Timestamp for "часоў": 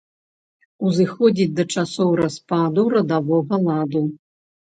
1.73-2.09